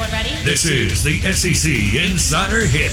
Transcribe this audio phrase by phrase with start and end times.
[0.00, 0.44] Everyone ready?
[0.44, 1.70] This is the SEC
[2.10, 2.90] Insider Hit.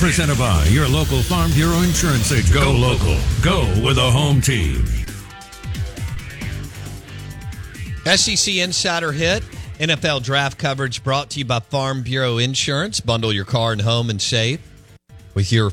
[0.00, 2.52] Presented by your local Farm Bureau Insurance agent.
[2.52, 3.16] Go local.
[3.40, 4.84] Go with a home team.
[8.04, 9.44] SEC Insider Hit,
[9.78, 12.98] NFL draft coverage brought to you by Farm Bureau Insurance.
[12.98, 14.60] Bundle your car and home and save
[15.34, 15.70] with your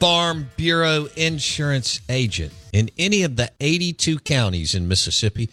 [0.00, 5.50] Farm Bureau Insurance agent in any of the 82 counties in Mississippi.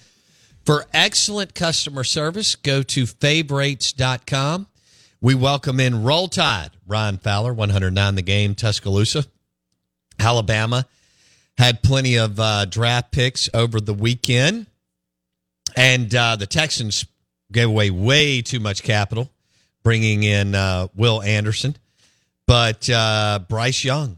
[0.65, 4.67] For excellent customer service, go to favorites.com.
[5.21, 9.25] We welcome in Roll Tide, Ryan Fowler, 109 the game, Tuscaloosa,
[10.19, 10.87] Alabama.
[11.57, 14.65] Had plenty of uh, draft picks over the weekend.
[15.75, 17.05] And uh, the Texans
[17.51, 19.29] gave away way too much capital,
[19.83, 21.75] bringing in uh, Will Anderson.
[22.47, 24.17] But uh, Bryce Young,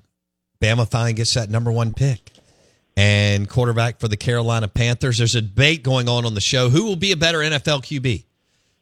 [0.62, 2.37] Bama finally gets that number one pick.
[2.97, 5.19] And quarterback for the Carolina Panthers.
[5.19, 6.69] There's a debate going on on the show.
[6.69, 8.24] Who will be a better NFL QB?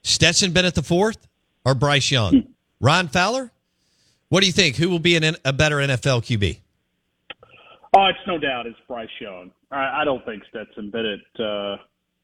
[0.03, 1.27] Stetson Bennett the fourth
[1.65, 2.47] or Bryce Young?
[2.79, 3.51] Ryan Fowler?
[4.29, 4.77] What do you think?
[4.77, 6.59] Who will be an, a better NFL QB?
[7.97, 9.51] Oh, it's no doubt it's Bryce Young.
[9.69, 11.19] I, I don't think Stetson Bennett.
[11.37, 11.75] Uh,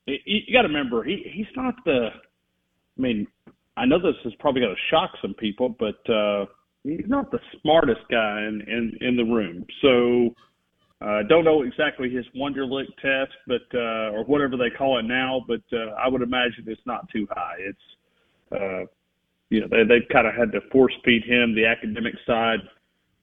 [0.05, 2.07] you, you got to remember he he's not the.
[2.97, 3.27] I mean,
[3.75, 6.45] I know this is probably going to shock some people, but uh,
[6.83, 9.65] he's not the smartest guy in in, in the room.
[9.81, 10.33] So.
[11.01, 15.43] Uh, don't know exactly his Wonderlic test, but uh, or whatever they call it now,
[15.47, 17.55] but uh, I would imagine it's not too high.
[17.59, 17.79] It's
[18.51, 18.85] uh,
[19.49, 22.59] you know they they've kind of had to force feed him the academic side.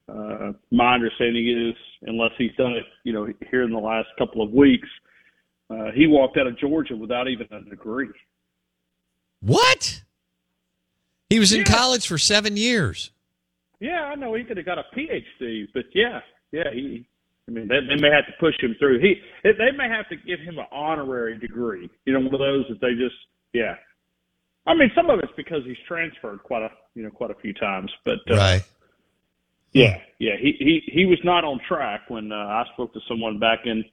[0.09, 4.41] Uh, my understanding is, unless he's done it, you know, here in the last couple
[4.43, 4.88] of weeks,
[5.71, 8.09] uh, he walked out of Georgia without even a degree.
[9.41, 10.03] What?
[11.28, 11.65] He was in Yeah.
[11.65, 13.11] college for seven years.
[13.81, 16.21] Yeah, I know he could have got a PhD, but yeah,
[16.53, 17.06] yeah, he.
[17.49, 19.01] I mean, they, they may have to push him through.
[19.01, 21.89] He, they may have to give him an honorary degree.
[22.05, 23.17] You know, one of those that they just,
[23.55, 23.75] yeah.
[24.67, 27.55] I mean, some of it's because he's transferred quite a, you know, quite a few
[27.55, 28.63] times, but uh, Right.
[29.73, 33.39] Yeah, yeah, he he he was not on track when uh, I spoke to someone
[33.39, 33.85] back in.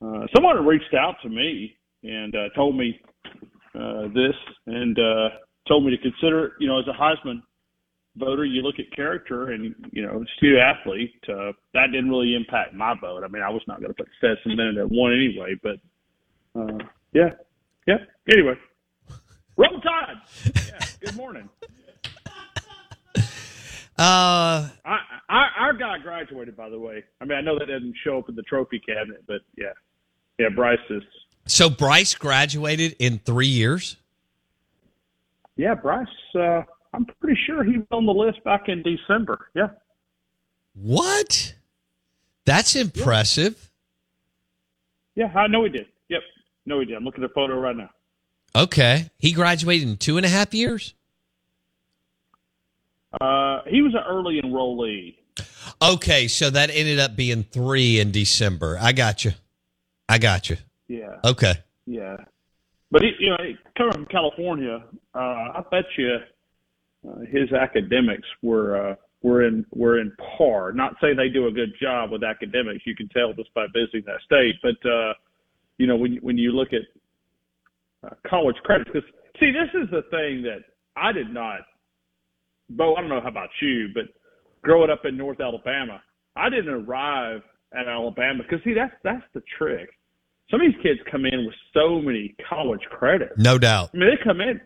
[0.00, 2.98] Uh, someone reached out to me and uh, told me
[3.78, 4.34] uh, this,
[4.66, 5.28] and uh,
[5.68, 7.42] told me to consider, you know, as a Heisman
[8.16, 11.14] voter, you look at character and you know, student athlete.
[11.28, 13.24] Uh, that didn't really impact my vote.
[13.24, 15.76] I mean, I was not going to put Stetson Bennett at one anyway, but
[16.58, 16.78] uh,
[17.12, 17.30] yeah,
[17.86, 17.98] yeah.
[18.32, 18.54] Anyway,
[19.56, 20.16] roll tide.
[20.44, 20.86] Yeah.
[21.00, 21.48] Good morning.
[23.96, 24.98] Uh, I,
[25.28, 27.04] our, our guy graduated, by the way.
[27.20, 29.66] I mean, I know that doesn't show up in the trophy cabinet, but yeah,
[30.36, 30.48] yeah.
[30.48, 31.02] Bryce is.
[31.46, 33.96] so Bryce graduated in three years.
[35.54, 36.08] Yeah, Bryce.
[36.34, 36.62] Uh,
[36.94, 39.48] I'm pretty sure he was on the list back in December.
[39.54, 39.68] Yeah.
[40.74, 41.54] What?
[42.44, 43.70] That's impressive.
[45.14, 45.86] Yeah, I know he did.
[46.08, 46.20] Yep,
[46.66, 46.96] no, he did.
[46.96, 47.90] I'm looking at the photo right now.
[48.56, 50.94] Okay, he graduated in two and a half years.
[53.20, 55.16] Uh, he was an early enrollee.
[55.82, 58.76] Okay, so that ended up being three in December.
[58.80, 59.32] I got you.
[60.08, 60.56] I got you.
[60.88, 61.54] Yeah, Okay.
[61.86, 62.16] yeah.
[62.90, 63.36] But he, you know,
[63.76, 64.84] coming from California,
[65.14, 66.18] uh, I bet you
[67.08, 70.72] uh, his academics were uh, were in were in par.
[70.72, 72.86] Not saying they do a good job with academics.
[72.86, 74.54] You can tell just by visiting that state.
[74.62, 75.14] But uh,
[75.78, 76.82] you know, when you- when you look at
[78.08, 79.08] uh, college credits, because
[79.40, 80.60] see, this is the thing that
[80.96, 81.60] I did not
[82.70, 84.04] Bo, I don't know how about you, but
[84.62, 86.02] growing up in North Alabama,
[86.36, 87.42] I didn't arrive
[87.78, 89.90] at Alabama because see that's that's the trick.
[90.50, 93.32] Some of these kids come in with so many college credits.
[93.36, 93.90] No doubt.
[93.94, 94.60] I mean, they come in.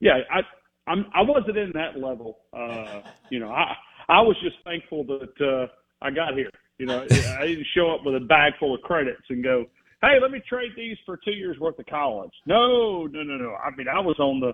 [0.00, 0.40] Yeah, I
[0.86, 2.38] I'm I wasn't in that level.
[2.52, 3.74] Uh, you know, I
[4.08, 5.66] I was just thankful that uh,
[6.04, 6.50] I got here.
[6.78, 9.66] You know, I didn't show up with a bag full of credits and go,
[10.00, 13.54] "Hey, let me trade these for two years worth of college." No, no, no, no.
[13.54, 14.52] I mean, I was on the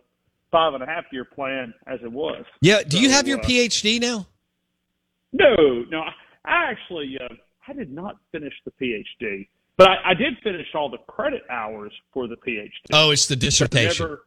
[0.51, 2.45] five and a half year plan as it was.
[2.61, 2.83] Yeah.
[2.83, 4.27] Do you have your uh, PhD now?
[5.33, 5.55] No,
[5.91, 6.01] no.
[6.01, 6.13] I
[6.45, 7.35] I actually uh,
[7.67, 11.93] I did not finish the PhD, but I, I did finish all the credit hours
[12.13, 12.71] for the PhD.
[12.93, 14.07] Oh, it's the dissertation.
[14.07, 14.23] Never,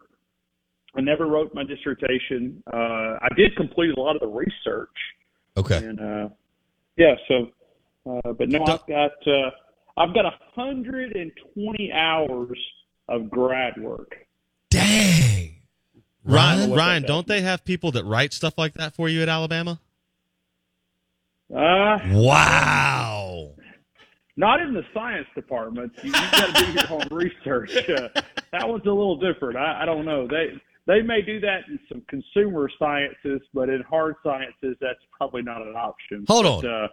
[0.96, 2.62] I never wrote my dissertation.
[2.72, 2.78] Uh,
[3.22, 4.90] I did complete a lot of the research,
[5.58, 5.78] Okay.
[5.78, 6.30] and uh,
[6.98, 7.16] yeah.
[7.28, 7.48] So,
[8.10, 9.52] uh, but no, I've got uh,
[9.98, 12.58] I've got hundred and twenty hours
[13.08, 14.16] of grad work.
[14.70, 15.56] Dang.
[16.24, 19.80] Ryan, Ryan, don't they have people that write stuff like that for you at Alabama?
[21.54, 23.52] Uh, Wow.
[24.38, 25.92] not in the science department.
[26.04, 27.76] You, you got to do your own research.
[27.90, 28.08] Uh,
[28.52, 29.58] that one's a little different.
[29.58, 30.28] I, I don't know.
[30.28, 35.42] They they may do that in some consumer sciences, but in hard sciences, that's probably
[35.42, 36.26] not an option.
[36.28, 36.84] Hold But, on.
[36.84, 36.88] Uh,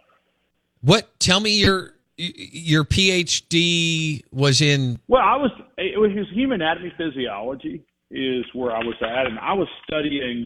[0.81, 1.19] What?
[1.19, 4.99] Tell me your your PhD was in.
[5.07, 9.53] Well, I was it was human anatomy physiology is where I was at, and I
[9.53, 10.45] was studying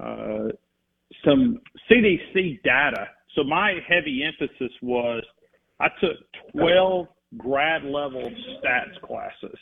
[0.00, 0.48] uh,
[1.24, 1.60] some
[1.90, 3.08] CDC data.
[3.34, 5.22] So my heavy emphasis was
[5.80, 6.16] I took
[6.52, 7.06] twelve
[7.36, 8.22] grad level
[8.62, 9.58] stats classes,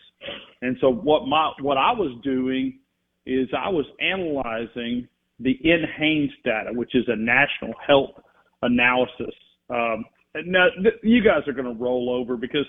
[0.62, 2.79] and so what my what I was doing
[3.26, 5.08] is I was analyzing
[5.40, 8.12] the NHANES data, which is a national health
[8.62, 9.34] analysis.
[9.69, 10.05] Um,
[10.46, 12.67] now th- you guys are going to roll over because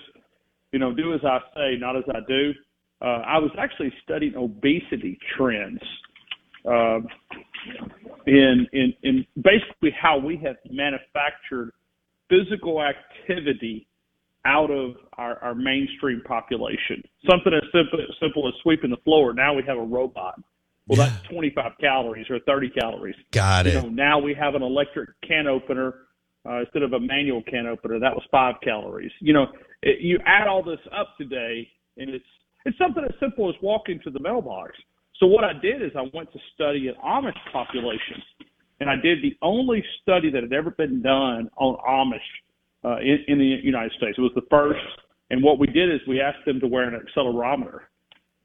[0.72, 2.52] you know, do as I say, not as I do.
[3.00, 5.80] Uh, I was actually studying obesity trends
[6.66, 7.06] um,
[8.26, 11.72] in, in in basically how we have manufactured
[12.28, 13.86] physical activity
[14.48, 17.02] out of our, our mainstream population.
[17.28, 19.34] Something as simple, simple as sweeping the floor.
[19.34, 20.40] Now we have a robot.
[20.86, 23.14] Well, that's 25 calories or 30 calories.
[23.30, 23.74] Got You it.
[23.82, 25.94] know, now we have an electric can opener
[26.48, 28.00] uh, instead of a manual can opener.
[28.00, 29.12] That was five calories.
[29.20, 29.46] You know,
[29.82, 31.68] it, you add all this up today,
[31.98, 32.24] and it's
[32.64, 34.72] it's something as simple as walking to the mailbox.
[35.20, 38.22] So what I did is I went to study an Amish population,
[38.80, 42.28] and I did the only study that had ever been done on Amish
[42.84, 44.16] uh, in, in the United States.
[44.18, 44.80] It was the first,
[45.30, 47.80] and what we did is we asked them to wear an accelerometer.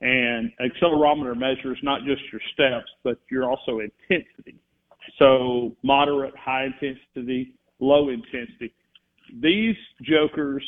[0.01, 4.59] And accelerometer measures not just your steps, but your also intensity.
[5.17, 8.73] So moderate, high intensity, low intensity.
[9.41, 10.63] These jokers,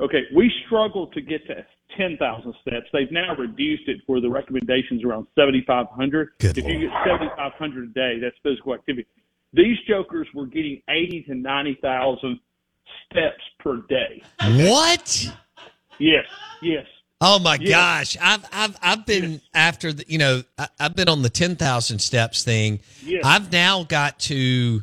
[0.00, 1.64] okay, we struggled to get to
[1.96, 2.86] 10,000 steps.
[2.92, 6.30] They've now reduced it where the recommendations around 7,500.
[6.38, 9.06] Good if you get 7,500 a day, that's physical activity.
[9.52, 12.40] These jokers were getting 80 to 90,000
[13.10, 14.22] steps per day.
[14.68, 15.26] What?
[15.98, 16.24] Yes,
[16.62, 16.86] yes.
[17.20, 17.70] Oh my Yeah.
[17.70, 18.16] gosh!
[18.20, 22.00] I've I've I've been after the you know I, I've been on the ten thousand
[22.00, 22.80] steps thing.
[23.02, 23.22] Yes.
[23.24, 24.82] I've now got to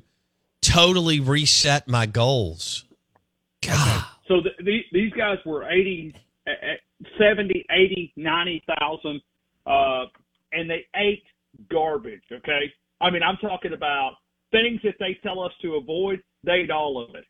[0.62, 2.86] totally reset my goals.
[3.66, 6.14] God, So the, the, these guys were 80,
[6.48, 9.22] eh, eh, 70, 80, 90,000,
[9.66, 10.06] uh,
[10.52, 11.24] and they ate
[11.70, 12.72] garbage, okay?
[13.02, 14.16] I mean, I'm talking about
[14.52, 17.26] things that they tell us to avoid, they ate all of it.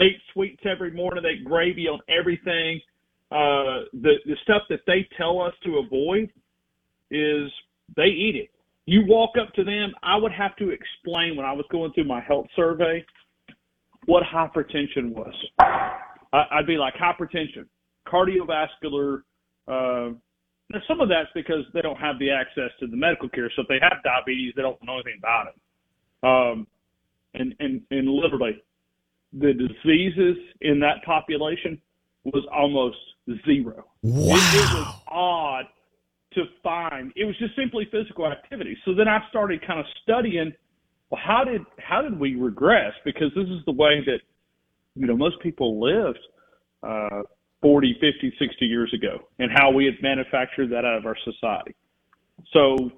[0.00, 2.80] Eat sweets every morning, they eat gravy on everything.
[3.30, 6.30] Uh, the, the stuff that they tell us to avoid
[7.10, 7.50] is
[7.96, 8.50] they eat it.
[8.86, 12.04] You walk up to them, I would have to explain when I was going through
[12.04, 13.04] my health survey
[14.06, 15.34] what hypertension was.
[15.60, 17.66] I, I'd be like hypertension,
[18.06, 19.22] cardiovascular.
[19.68, 20.14] Uh,
[20.70, 23.50] now some of that's because they don't have the access to the medical care.
[23.54, 25.56] So if they have diabetes, they don't know anything about it.
[26.24, 26.66] Um,
[27.34, 28.62] and and and literally,
[29.32, 31.80] the diseases in that population
[32.24, 32.96] was almost
[33.46, 33.84] zero.
[34.02, 35.64] It, it was odd
[36.34, 37.12] to find.
[37.16, 38.76] It was just simply physical activity.
[38.84, 40.52] So then I started kind of studying.
[41.10, 42.92] Well, how did how did we regress?
[43.04, 44.20] Because this is the way that
[44.94, 46.18] you know most people lived
[46.82, 47.22] uh,
[47.60, 51.74] 40, 50, 60 years ago, and how we had manufactured that out of our society.
[52.52, 52.90] So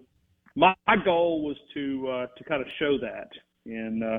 [0.56, 3.28] my, my goal was to uh, to kind of show that.
[3.66, 4.18] And uh,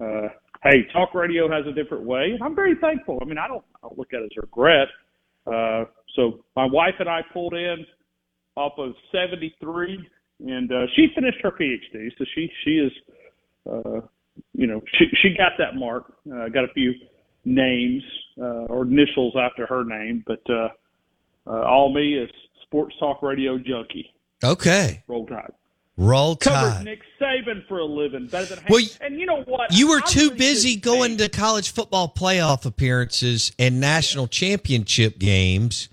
[0.00, 0.28] uh,
[0.62, 3.18] hey, talk radio has a different way, and I'm very thankful.
[3.20, 4.88] I mean, I don't, I don't look at it as regret.
[5.46, 7.86] Uh, so my wife and I pulled in
[8.56, 10.08] off of 73,
[10.46, 12.92] and uh, she finished her PhD, so she she is,
[13.70, 14.00] uh,
[14.52, 16.12] you know, she she got that mark.
[16.26, 16.92] Uh, got a few
[17.44, 18.02] names
[18.40, 20.68] uh, or initials after her name, but uh,
[21.46, 22.28] uh, all me is
[22.62, 24.12] sports talk radio junkie.
[24.44, 25.52] Okay, Roll Tide.
[25.96, 26.84] Roll Covered Tide.
[26.84, 28.98] Nick Saban for a living better than Well, Hank.
[29.00, 29.72] And you know what?
[29.72, 35.18] You were I too really busy going to college football playoff appearances and national championship
[35.18, 35.88] games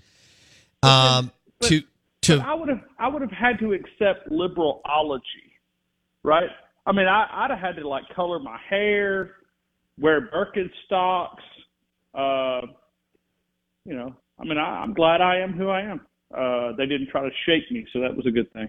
[0.82, 1.82] um, but- to
[2.22, 5.52] to I would have I would have had to accept liberalology,
[6.22, 6.50] right?
[6.86, 9.36] I mean, I, I'd have had to like color my hair,
[9.98, 11.36] wear Birkenstocks.
[12.14, 12.66] Uh,
[13.84, 16.00] you know, I mean, I, I'm glad I am who I am.
[16.34, 18.68] Uh, they didn't try to shake me, so that was a good thing.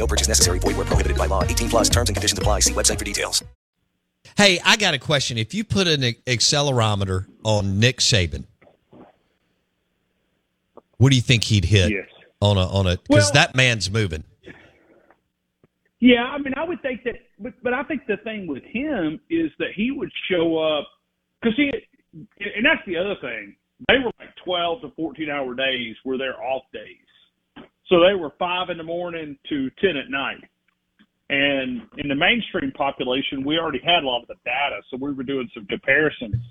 [0.00, 0.58] No purchase necessary.
[0.58, 1.44] Void where prohibited by law.
[1.44, 2.60] 18 plus terms and conditions apply.
[2.60, 3.44] See website for details.
[4.36, 5.36] Hey, I got a question.
[5.38, 8.44] If you put an accelerometer on Nick Saban,
[10.96, 12.08] what do you think he'd hit Yes.
[12.40, 14.24] on a on a because Well- that man's moving.
[16.02, 19.20] Yeah, I mean, I would think that, but but I think the thing with him
[19.28, 20.88] is that he would show up
[21.42, 21.70] because he,
[22.14, 23.54] and that's the other thing.
[23.88, 27.04] They were like twelve to fourteen hour days were their off days,
[27.90, 30.42] so they were five in the morning to ten at night.
[31.28, 35.12] And in the mainstream population, we already had a lot of the data, so we
[35.12, 36.42] were doing some comparisons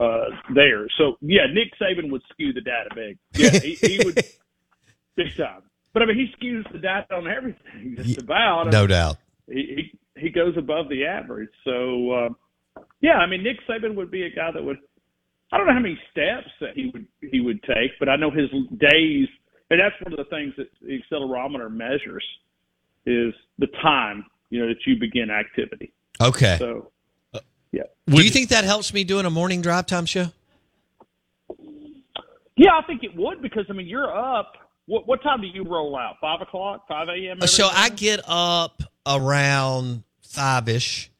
[0.00, 0.86] uh, there.
[0.98, 3.18] So yeah, Nick Saban would skew the data big.
[3.32, 4.16] Yeah, he, he would
[5.16, 5.62] big time.
[5.92, 8.70] But I mean, he skews the data on everything, just about.
[8.70, 9.16] No doubt.
[9.46, 11.50] he he, he goes above the average.
[11.64, 12.28] So uh,
[13.00, 14.78] yeah, I mean Nick Saban would be a guy that would.
[15.50, 18.30] I don't know how many steps that he would he would take, but I know
[18.30, 19.28] his days,
[19.70, 22.24] and that's one of the things that the accelerometer measures
[23.06, 25.92] is the time you know that you begin activity.
[26.20, 26.56] Okay.
[26.58, 26.90] So
[27.70, 30.28] yeah, do you think that helps me doing a morning drive time show?
[32.58, 34.52] yeah, I think it would because I mean you're up.
[34.86, 36.16] What what time do you roll out?
[36.20, 37.38] Five o'clock, five a.m.
[37.38, 41.10] every So I get up around five ish,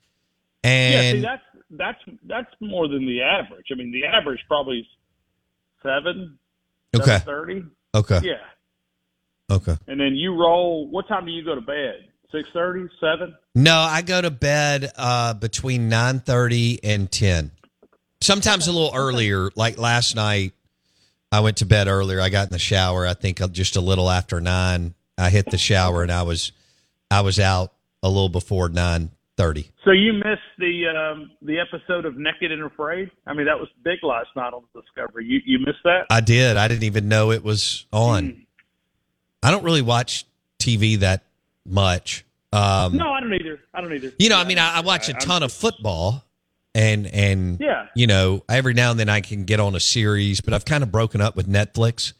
[0.64, 1.00] and yeah.
[1.00, 3.66] and See, that's that's that's more than the average.
[3.70, 4.86] I mean, the average probably is
[5.82, 6.38] seven,
[6.96, 7.62] okay, thirty.
[7.94, 8.34] Okay, Yeah,
[9.50, 9.76] okay.
[9.86, 10.88] and then you roll.
[10.88, 12.08] What time do you go to bed?
[12.32, 13.34] Six thirty, seven.
[13.54, 17.50] No, I go to bed uh, between nine thirty and ten.
[18.20, 19.48] Sometimes a little earlier.
[19.56, 20.52] Like last night,
[21.32, 22.20] I went to bed earlier.
[22.20, 23.06] I got in the shower.
[23.06, 24.94] I think just a little after nine.
[25.16, 26.52] I hit the shower and I was,
[27.10, 29.70] I was out a little before nine thirty.
[29.84, 33.10] So you missed the um, the episode of Naked and Afraid.
[33.26, 35.24] I mean, that was big last night on Discovery.
[35.24, 36.06] You you missed that?
[36.10, 36.58] I did.
[36.58, 38.44] I didn't even know it was on.
[39.42, 40.26] I don't really watch
[40.58, 41.22] TV that
[41.64, 42.26] much.
[42.52, 43.60] Um, no, I don't either.
[43.72, 44.12] I don't either.
[44.18, 46.24] You know, I mean, I, I watch a ton of football,
[46.74, 47.86] and and Yeah.
[47.94, 50.82] you know, every now and then I can get on a series, but I've kind
[50.82, 52.12] of broken up with Netflix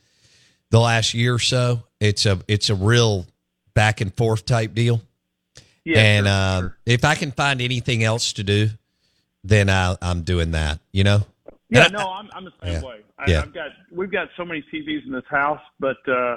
[0.70, 1.82] the last year or so.
[1.98, 3.26] It's a it's a real
[3.74, 5.00] back and forth type deal,
[5.88, 6.76] Yeah, and sure, um, sure.
[6.86, 8.68] if I can find anything else to do,
[9.42, 10.80] then I, I'm doing that.
[10.92, 11.26] You know,
[11.70, 12.82] Yeah, And I- no, I'm I'm the same Yeah.
[12.82, 12.96] way.
[13.18, 13.40] I, Yeah.
[13.42, 16.36] I've got we've got so many TVs in this house, but uh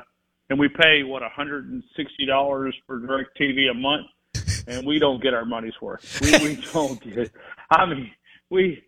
[0.49, 4.07] and we pay what hundred and sixty dollars for DirecTV a month,
[4.67, 6.19] and we don't get our money's worth.
[6.21, 7.31] We we don't get.
[7.69, 8.11] I mean,
[8.49, 8.83] we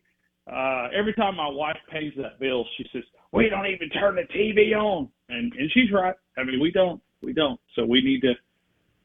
[0.51, 4.23] uh every time my wife pays that bill, she says we don't even turn the
[4.33, 6.15] TV on, and and she's right.
[6.37, 7.59] I mean, we don't we don't.
[7.75, 8.33] So we need to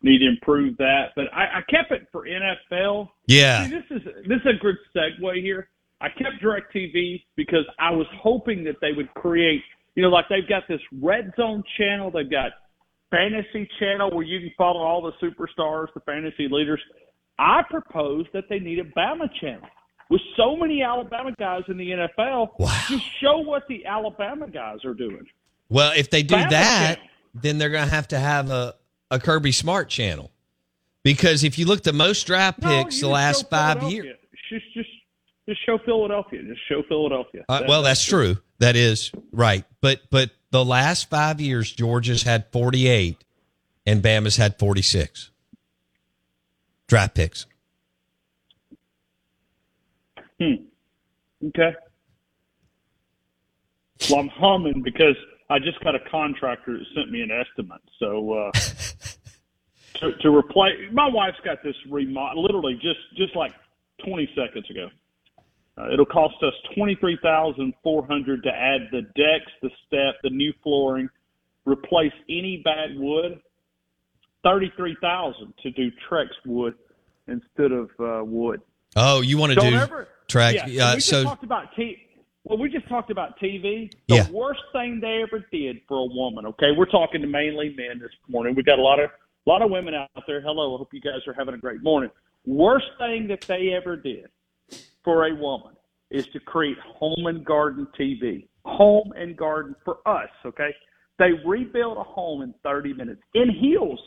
[0.03, 1.07] need to improve that.
[1.17, 3.09] But I, I kept it for NFL.
[3.27, 3.65] Yeah.
[3.67, 5.69] See, this is this is a good segue here.
[6.01, 9.61] I kept DirecTV because I was hoping that they would create,
[9.97, 12.53] you know, like they've got this red zone channel, they've got
[13.11, 16.81] fantasy channel where you can follow all the superstars, the fantasy leaders.
[17.39, 19.67] I propose that they need a Bama channel.
[20.11, 22.81] With so many Alabama guys in the NFL, Wow.
[22.89, 25.27] just show what the Alabama guys are doing.
[25.69, 27.11] well, if they do Bama that, channel.
[27.35, 28.75] then they're going to have to have a
[29.11, 30.31] a Kirby Smart channel,
[31.03, 34.17] because if you look the most draft picks you the last five years.
[34.51, 34.89] Just, just,
[35.49, 36.43] just show Philadelphia.
[36.43, 37.45] Just show Philadelphia.
[37.49, 38.39] Uh, That- well, that's true.
[38.59, 39.65] That is right.
[39.81, 43.23] But but the last five years, Georgia's had forty eight,
[43.87, 45.31] and Bama's had forty six
[46.89, 47.47] draft picks.
[50.41, 50.55] Hmm.
[51.47, 51.75] Okay.
[54.11, 55.17] Well, I'm humming because
[55.51, 57.81] I just got a contractor that sent me an estimate.
[57.99, 58.51] So uh,
[60.01, 63.53] to, to replace, my wife's got this remodel literally just just like
[64.05, 64.89] 20 seconds ago.
[65.79, 70.17] Uh, it'll cost us twenty three thousand four hundred to add the decks, the step,
[70.25, 71.09] the new flooring,
[71.67, 73.41] replace any bad wood.
[74.43, 76.75] Thirty three thousand to do Trex wood
[77.29, 78.61] instead of uh, wood.
[78.97, 80.57] Oh, you want to Don't do ever- track?
[80.67, 82.08] Yeah, uh, we just so talked about T.
[82.49, 83.91] Well, we just talked about TV.
[84.09, 84.31] The Yeah.
[84.31, 86.47] worst thing they ever did for a woman.
[86.47, 88.55] Okay, we're talking to mainly men this morning.
[88.55, 90.41] We got a lot of a lot of women out there.
[90.41, 92.11] Hello, I hope you guys are having a great morning.
[92.47, 94.31] Worst thing that they ever did
[95.05, 95.75] for a woman
[96.11, 98.49] is to create home and garden TV.
[98.65, 100.31] Home and garden for us.
[100.47, 100.75] Okay,
[101.19, 104.01] they rebuild a home in 30 minutes in heels.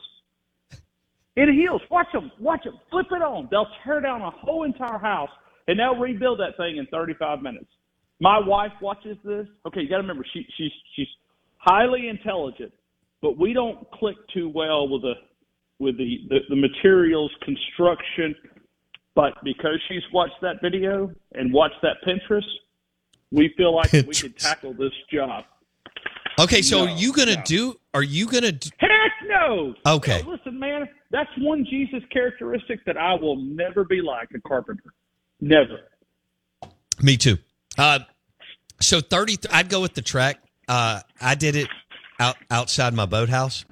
[1.35, 1.81] In heels.
[1.91, 2.31] Watch them.
[2.39, 2.79] Watch them.
[2.89, 3.47] Flip it on.
[3.51, 5.29] They'll tear down a whole entire house
[5.67, 7.71] and they'll rebuild that thing in 35 minutes.
[8.21, 9.47] My wife watches this.
[9.65, 11.07] Okay, you got to remember she she's she's
[11.57, 12.71] highly intelligent,
[13.21, 15.13] but we don't click too well with the
[15.79, 18.35] with the the, the materials construction.
[19.15, 22.45] But because she's watched that video and watched that Pinterest,
[23.31, 25.43] we feel like we could tackle this job.
[26.39, 27.41] okay, so No, are you gonna no.
[27.43, 27.75] do?
[27.95, 28.51] Are you gonna?
[28.51, 29.73] Do, Heck no.
[29.85, 30.21] Okay.
[30.23, 34.93] No, listen, man, that's one Jesus characteristic that I will never be like a carpenter.
[35.41, 35.79] Never.
[37.01, 37.37] Me too.
[37.81, 37.97] Uh,
[38.79, 39.37] so thirty.
[39.51, 40.35] I'd go with the Trex.
[40.67, 41.67] Uh, I did it
[42.19, 43.65] out outside my boathouse.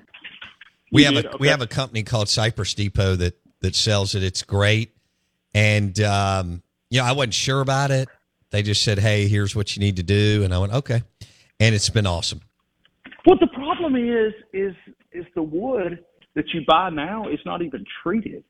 [0.92, 4.24] We You have a we have a company called Cypress Depot that that sells it.
[4.24, 4.96] It's great,
[5.54, 8.10] and um, you know I wasn't sure about it.
[8.50, 11.04] They just said, "Hey, here's what you need to do," and I went, "Okay,"
[11.60, 12.42] and it's been awesome.
[13.26, 14.74] What the problem is is
[15.12, 18.44] is the wood that you buy now is not even treated.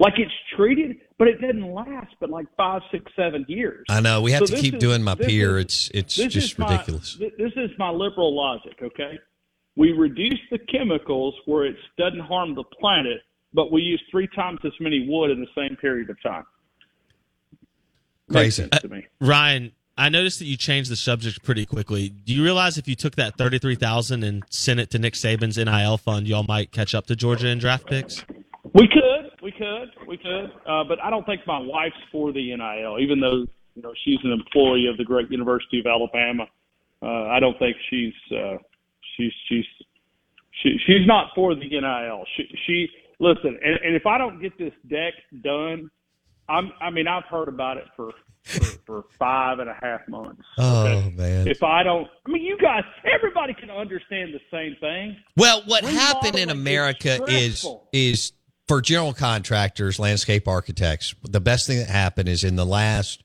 [0.00, 3.84] Like it's treated, but it doesn't last but like five, six, seven years.
[3.88, 5.58] I know we have So to keep is- doing my pier.
[5.58, 7.14] is- it's it's just is my- ridiculous.
[7.16, 9.18] this is my liberal logic, okay?
[9.76, 13.20] We reduce the chemicals where it doesn't harm the planet,
[13.52, 16.44] but we use three times as many wood in the same period of time.
[18.28, 18.62] Makes Crazy.
[18.70, 18.98] sense to me.
[18.98, 22.08] Uh, Ryan, I noticed that you changed the subject pretty quickly.
[22.08, 25.56] Do you realize if you took that thirty-three thousand and sent it to Nick Saban's
[25.58, 28.24] NIL fund, y'all might catch up to Georgia in draft picks?
[28.72, 29.13] We could, we
[29.56, 33.46] could, we could, uh, but I don't think my wife's for the NIL, even though
[33.74, 36.46] you know she's an employee of the great University of Alabama.
[37.02, 38.56] Uh, I don't think she's uh,
[39.16, 39.64] she's she's
[40.62, 42.24] she, she's not for the NIL.
[42.36, 42.88] She, she
[43.18, 45.90] listen, and, and if I don't get this deck done,
[46.48, 48.12] I'm I mean I've heard about it for
[48.44, 50.42] for, for five and a half months.
[50.58, 51.48] Oh man.
[51.48, 55.16] If I don't, I mean you guys, everybody can understand the same thing.
[55.36, 58.32] Well, what happened in America is is
[58.66, 63.22] for general contractors, landscape architects, the best thing that happened is in the last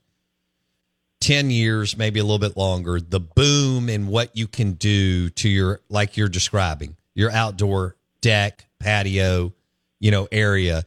[1.20, 5.48] 10 years, maybe a little bit longer, the boom in what you can do to
[5.48, 9.52] your like you're describing, your outdoor deck, patio,
[9.98, 10.84] you know, area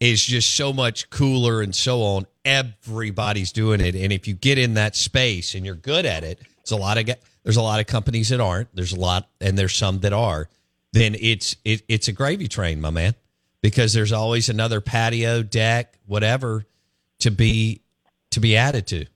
[0.00, 2.26] is just so much cooler and so on.
[2.44, 6.40] Everybody's doing it, and if you get in that space and you're good at it,
[6.56, 7.08] there's a lot of
[7.44, 8.74] there's a lot of companies that aren't.
[8.74, 10.48] There's a lot, and there's some that are.
[10.92, 13.14] Then it's it, it's a gravy train, my man,
[13.62, 16.66] because there's always another patio, deck, whatever
[17.20, 17.80] to be
[18.30, 19.06] to be added to.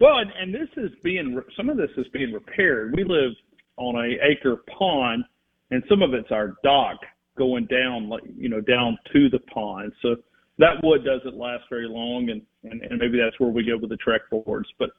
[0.00, 2.94] Well, and, and this is being some of this is being repaired.
[2.96, 3.32] We live
[3.76, 5.24] on a acre pond,
[5.70, 6.98] and some of it's our dock
[7.38, 9.92] going down, like you know, down to the pond.
[10.02, 10.16] So
[10.58, 13.90] that wood doesn't last very long, and and, and maybe that's where we go with
[13.90, 14.68] the Trex boards.
[14.78, 14.90] But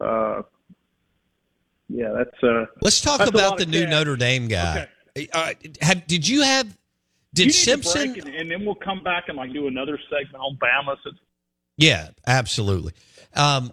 [0.00, 0.42] uh,
[1.88, 2.66] yeah, that's uh.
[2.80, 3.90] Let's talk that's about the new cash.
[3.90, 4.88] Notre Dame guy.
[5.34, 6.74] Uh, have, did you have?
[7.34, 8.12] Did You need to Simpson?
[8.12, 10.96] break, and, and then we'll come back and like do another segment on Bama.
[11.02, 11.18] Since
[11.76, 12.92] Yeah, absolutely.
[13.34, 13.72] Um,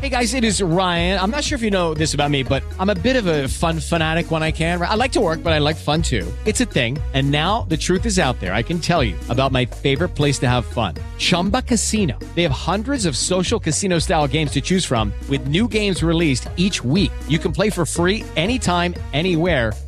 [0.00, 1.18] Hey guys, it is Ryan.
[1.18, 3.48] I'm not sure if you know this about me, but I'm a bit of a
[3.48, 4.80] fun fanatic when I can.
[4.80, 6.24] I like to work, but I like fun too.
[6.44, 6.98] It's a thing.
[7.14, 8.54] And now the truth is out there.
[8.54, 12.16] I can tell you about my favorite place to have fun Chumba Casino.
[12.36, 16.48] They have hundreds of social casino style games to choose from, with new games released
[16.56, 17.10] each week.
[17.26, 19.72] You can play for free anytime, anywhere.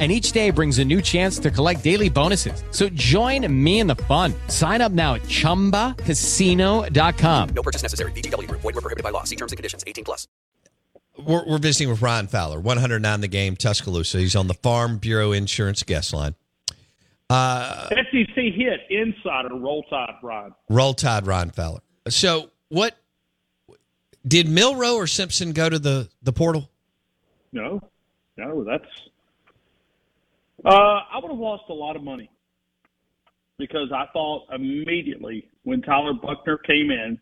[0.00, 2.64] and each day brings a new chance to collect daily bonuses.
[2.72, 4.34] So join me in the fun.
[4.48, 7.48] Sign up now at ChumbaCasino.com.
[7.54, 8.10] No purchase necessary.
[8.12, 8.50] VGW.
[8.50, 9.22] Void were prohibited by law.
[9.22, 9.84] See terms and conditions.
[9.86, 10.26] 18 plus.
[11.16, 14.18] We're, we're visiting with Ryan Fowler, 109 the game, Tuscaloosa.
[14.18, 16.34] He's on the Farm Bureau Insurance guest line.
[17.30, 20.54] Uh, SEC hit insider roll tide Ryan.
[20.68, 21.80] roll Tide, Ryan Fowler.
[22.08, 22.96] So, what
[24.26, 26.68] did Milroe or Simpson go to the the portal?
[27.52, 27.80] No,
[28.36, 28.84] no, that's.
[30.64, 30.70] Uh,
[31.12, 32.30] I would have lost a lot of money
[33.58, 37.18] because I thought immediately when Tyler Buchner came in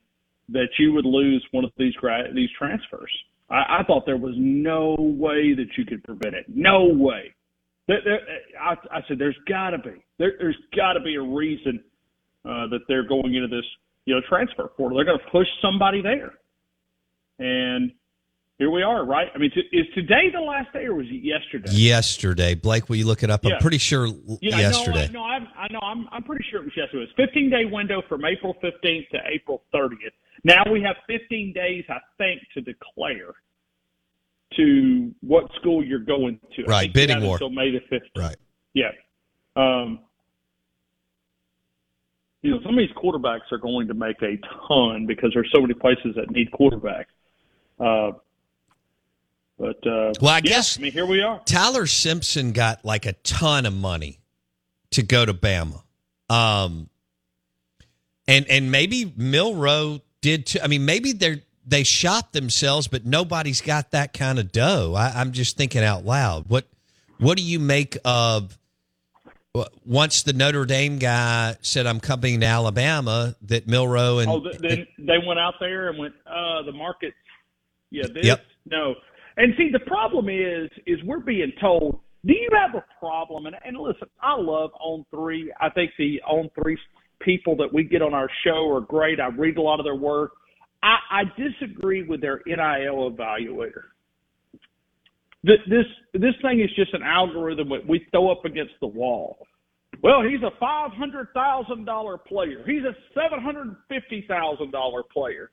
[0.48, 1.94] that you would lose one of these
[2.35, 3.11] these transfers.
[3.50, 6.46] I, I thought there was no way that you could prevent it.
[6.48, 7.35] No way.
[7.88, 8.20] There, there,
[8.61, 11.83] I, I said there's got to be there, there's got to be a reason
[12.44, 13.64] uh, that they're going into this
[14.05, 14.98] you know transfer portal.
[14.98, 16.35] They're going to push somebody there,
[17.38, 17.92] and
[18.62, 19.27] here we are, right?
[19.35, 21.68] I mean, t- is today the last day or was it yesterday?
[21.72, 22.88] Yesterday, Blake.
[22.88, 23.44] Will you look it up?
[23.44, 23.55] Yeah.
[23.55, 24.07] I'm pretty sure
[24.40, 25.09] Yeah, yesterday.
[25.12, 25.81] No, I, no, I, I know.
[25.83, 27.03] I'm, I'm pretty sure it was yesterday.
[27.03, 30.14] It was 15 day window from April 15th to April 30th.
[30.44, 33.35] Now we have 15 days, I think, to declare
[34.57, 36.62] to what school you're going to.
[36.62, 37.35] Right, bidding war.
[37.35, 38.01] until May the 15th.
[38.16, 38.37] Right.
[38.75, 38.90] Yeah.
[39.57, 39.98] Um,
[42.42, 45.61] you know, some of these quarterbacks are going to make a ton because there's so
[45.61, 47.07] many places that need quarterbacks.
[47.81, 48.12] Uh,
[49.62, 51.40] but uh, Well, I yeah, guess- I mean, here we are.
[51.44, 54.18] Tyler Simpson got like a ton of money
[54.90, 55.83] to go to Bama.
[56.29, 56.88] Um
[58.27, 60.59] and and maybe Milroe did too.
[60.62, 64.94] I mean, maybe they're they shot themselves, but nobody's got that kind of dough.
[64.96, 66.48] I, I'm just thinking out loud.
[66.48, 66.66] What
[67.18, 68.59] what do you make of
[69.85, 74.87] once the Notre Dame guy said I'm coming to Alabama that Milroe and oh, then
[74.98, 77.12] they went out there and went, uh, the market,
[77.90, 78.44] yeah, this, Yep.
[78.66, 78.94] no.
[79.37, 83.47] And see, the problem is, is we're being told, do you have a problem?
[83.47, 85.53] And, and listen, I love On Three.
[85.61, 86.79] I think the On Three
[87.21, 89.21] people that we get on our show are great.
[89.21, 90.33] I read a lot of their work.
[90.83, 93.85] I, I disagree with their NIL evaluator.
[95.47, 99.47] Th- This this thing is just an algorithm that we throw up against the wall.
[100.03, 102.62] Well, he's a five hundred thousand dollar player.
[102.66, 105.51] He's a seven hundred fifty thousand dollar player.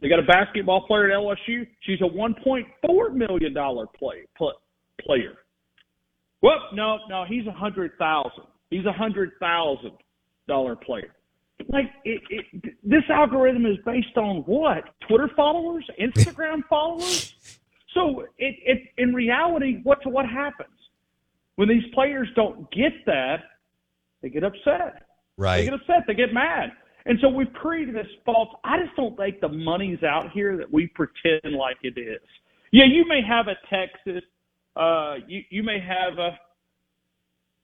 [0.00, 1.66] They got a basketball player at LSU.
[1.80, 4.60] She's a one point four million dollar play, pl-
[5.00, 5.34] player.
[6.42, 8.44] Well, no, no, he's a hundred thousand.
[8.70, 9.92] He's a hundred thousand
[10.46, 11.14] dollar player.
[11.68, 14.84] Like it, it, this algorithm is based on what?
[15.08, 17.34] Twitter followers, Instagram followers.
[17.94, 20.68] So it, it in reality, what what happens
[21.54, 23.36] when these players don't get that?
[24.20, 25.06] They get upset.
[25.36, 25.58] Right.
[25.58, 26.04] They get upset.
[26.06, 26.72] They get mad.
[27.06, 28.48] And so we've created this false.
[28.64, 32.20] I just don't think the money's out here that we pretend like it is.
[32.72, 34.22] Yeah, you may have a Texas.
[34.74, 36.38] Uh, you you may have a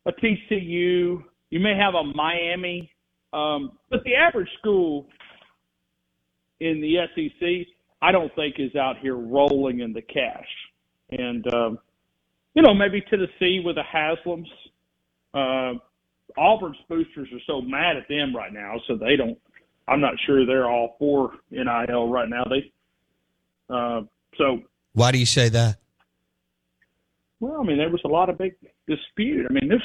[0.06, 1.22] a TCU.
[1.50, 2.90] You may have a Miami.
[3.32, 5.06] Um, but the average school
[6.60, 7.66] in the SEC,
[8.02, 10.48] I don't think is out here rolling in the cash.
[11.10, 11.78] And um,
[12.54, 14.46] you know, maybe Tennessee with the Haslams.
[15.32, 15.78] Uh,
[16.40, 19.38] Auburn's boosters are so mad at them right now, so they don't.
[19.86, 22.44] I'm not sure they're all for NIL right now.
[22.44, 22.72] They,
[23.68, 24.02] uh,
[24.38, 24.62] so
[24.94, 25.76] Why do you say that?
[27.40, 28.54] well, I mean, there was a lot of big
[28.86, 29.46] dispute.
[29.48, 29.82] I mean, this.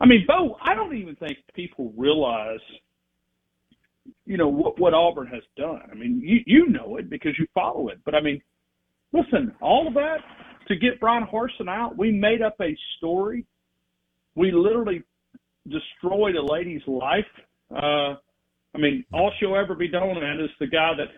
[0.00, 2.60] I mean, Bo, I don't even think people realize,
[4.24, 5.82] you know, what what Auburn has done.
[5.90, 7.98] I mean, you you know it because you follow it.
[8.04, 8.40] But I mean,
[9.12, 10.18] listen, all of that
[10.68, 13.44] to get Bryan Harsin out, we made up a story.
[14.34, 15.02] We literally
[15.68, 17.26] destroyed a lady's life.
[17.74, 18.14] Uh,
[18.74, 21.08] I mean, all she'll ever be known as is the guy that,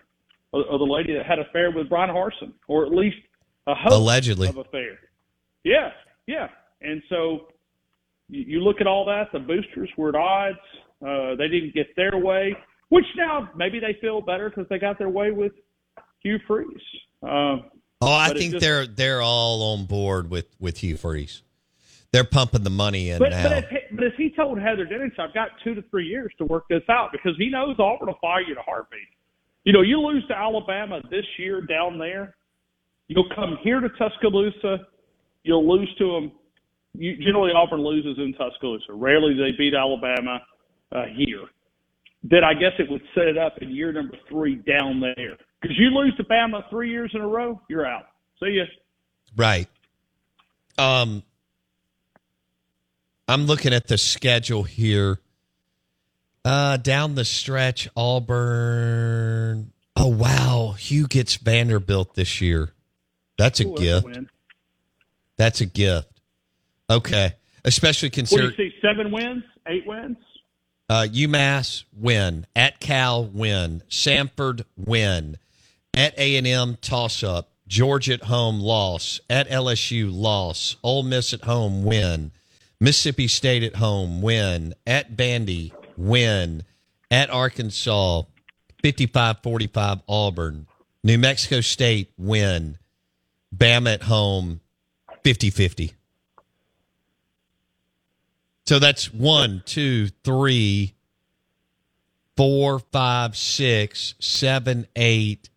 [0.52, 3.16] or, or the lady that had an affair with Bryan Harsin, or at least
[3.66, 4.48] a hope Allegedly.
[4.48, 4.98] of affair.
[5.64, 5.90] Yeah,
[6.26, 6.48] yeah.
[6.82, 7.48] And so
[8.28, 9.28] you, you look at all that.
[9.32, 10.58] The boosters were at odds.
[11.04, 12.56] Uh, they didn't get their way,
[12.88, 15.52] which now maybe they feel better because they got their way with
[16.22, 16.68] Hugh Freeze.
[17.22, 17.56] Uh,
[18.02, 21.42] Oh, I think just- they're they're all on board with with Hugh Freeze.
[22.14, 23.48] They're pumping the money in but, now.
[23.48, 26.32] but, if, he- but if he told Heather Jennings, I've got two to three years
[26.38, 29.00] to work this out because he knows Auburn will fire you in a heartbeat.
[29.64, 32.36] You know, you lose to Alabama this year down there,
[33.08, 34.86] you'll come here to Tuscaloosa,
[35.42, 36.32] you'll lose to them
[36.96, 38.92] you, generally Auburn loses in Tuscaloosa.
[38.92, 40.38] Rarely they beat Alabama
[40.92, 41.42] uh, here.
[42.22, 45.36] Then I guess it would set it up in year number three down there.
[45.60, 48.04] Because you lose to Bama three years in a row, you're out.
[48.40, 48.64] See ya.
[49.36, 49.68] Right.
[50.78, 51.24] Um,
[53.28, 55.18] I'm looking at the schedule here.
[56.44, 59.72] Uh, down the stretch, Auburn.
[59.96, 62.70] Oh wow, Hugh gets Vanderbilt this year.
[63.38, 64.06] That's a gift.
[65.36, 66.08] That's a gift.
[66.90, 67.32] Okay,
[67.64, 68.48] especially considering.
[68.50, 68.76] What do you see?
[68.82, 70.18] Seven wins, eight wins.
[70.90, 75.38] uh, UMass win at Cal win, Samford win,
[75.94, 81.32] at A and M toss up, Georgia at home loss, at LSU loss, Ole Miss
[81.32, 82.32] at home win,
[82.80, 86.64] Mississippi State at home win, at Vandy win,
[87.10, 88.22] at Arkansas
[88.82, 90.66] 55-45 Auburn,
[91.02, 92.78] New Mexico State win,
[93.56, 94.60] Bama at home
[95.24, 95.94] 50-50.
[98.66, 100.94] So that's one, two, three,
[102.36, 105.50] four, five, six, seven, eight.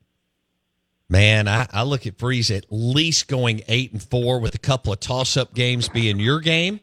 [1.09, 4.91] Man, I, I look at Freeze at least going eight and four with a couple
[4.91, 6.81] of toss up games being your game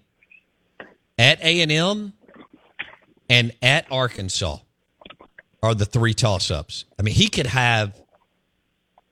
[1.19, 2.13] at A and M
[3.29, 4.59] and at Arkansas
[5.63, 6.85] are the three toss ups.
[6.99, 7.99] I mean, he could have.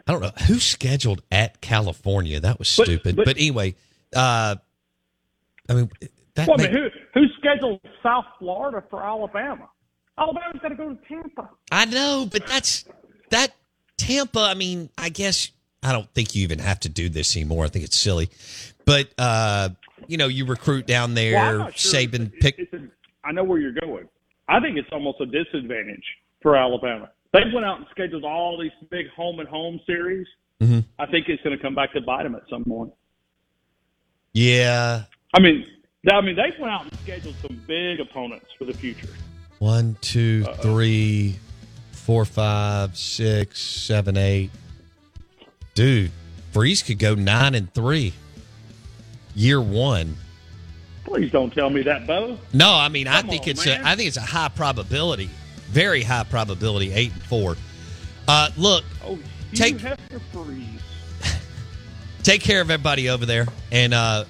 [0.07, 2.41] I don't know who scheduled at California.
[2.41, 3.17] That was stupid.
[3.17, 3.77] But, but- anyway,
[4.15, 4.57] uh,
[5.69, 5.91] I mean,
[6.35, 9.69] that Well, I mean, who who scheduled South Florida for Alabama?
[10.19, 11.49] Alabama's got to go to Tampa.
[11.71, 12.85] I know, but that's
[13.31, 13.55] that
[13.97, 14.41] Tampa.
[14.41, 15.51] I mean, I guess
[15.83, 17.65] I don't think you even have to do this anymore.
[17.65, 18.29] I think it's silly,
[18.85, 19.69] but uh,
[20.09, 21.35] you know, you recruit down there.
[21.59, 22.55] Well, sure Saban it's- pick.
[22.59, 22.89] it's a-
[23.25, 24.09] I know where you're going.
[24.49, 26.05] I think it's almost a disadvantage
[26.43, 27.11] for Alabama.
[27.33, 30.27] They went out and scheduled all these big home and home series.
[30.61, 30.85] Mhm.
[30.99, 32.93] I think it's going to come back to bite them at some point.
[34.35, 35.65] Yeah, I mean,
[36.11, 39.09] I mean, they went out and scheduled some big opponents for the future.
[39.59, 41.37] one, two, three,
[41.93, 44.51] four, five, six, seven, eight.
[45.75, 46.11] Dude,
[46.51, 48.13] Freeze could go nine and three.
[49.35, 50.17] Year one.
[51.05, 52.39] Please don't tell me that, Bo.
[52.53, 53.81] No, I mean I think on, it's man.
[53.85, 55.29] a I think it's a high probability,
[55.69, 57.57] very high probability, eight and four.
[58.29, 59.19] Uh, look, Oh,
[59.55, 60.81] Take- have to freeze.
[62.23, 63.47] take care of everybody over there.
[63.71, 64.25] And uh,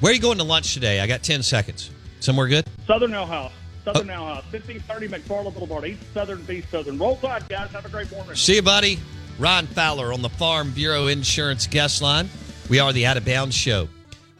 [0.00, 1.00] where are you going to lunch today?
[1.00, 1.90] I got ten seconds.
[2.20, 2.66] Somewhere good?
[2.86, 3.52] Southern Ale House.
[3.86, 3.92] Oh.
[3.92, 4.44] Southern Ale House.
[4.52, 5.84] 1530 McFarland Boulevard.
[5.86, 6.98] East Southern, B Southern.
[6.98, 7.70] Roll Tide, guys.
[7.70, 8.34] Have a great morning.
[8.34, 8.98] See you, buddy.
[9.38, 12.28] Ryan Fowler on the Farm Bureau Insurance guest line.
[12.68, 13.88] We are the Out of Bounds Show.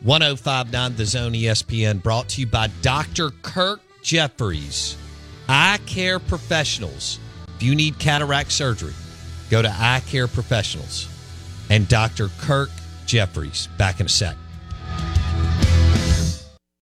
[0.07, 3.31] 1059 The Zone ESPN, brought to you by Dr.
[3.42, 4.97] Kirk Jeffries,
[5.49, 7.19] Eye Care Professionals.
[7.57, 8.95] If you need cataract surgery,
[9.51, 11.09] go to Eye Care Professionals
[11.71, 12.29] and Dr.
[12.38, 12.71] Kirk
[13.05, 13.66] Jeffries.
[13.79, 14.37] Back in a sec.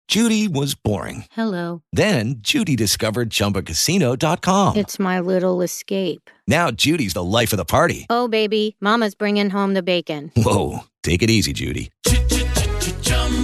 [0.09, 1.23] Judy was boring.
[1.31, 1.83] Hello.
[1.93, 4.75] Then Judy discovered ChumbaCasino.com.
[4.75, 6.29] It's my little escape.
[6.47, 8.07] Now Judy's the life of the party.
[8.09, 10.33] Oh, baby, Mama's bringing home the bacon.
[10.35, 11.91] Whoa, take it easy, Judy.